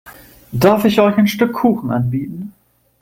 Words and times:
Darf 0.51 0.83
ich 0.85 0.99
euch 0.99 1.15
ein 1.17 1.27
Stück 1.27 1.53
Kuchen 1.53 1.91
anbieten? 1.91 2.53